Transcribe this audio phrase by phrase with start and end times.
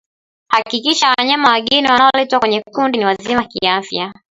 [0.47, 4.13] Hakikisha wanyama wageni wanaoletwa kwenye kundi ni wazima kiafya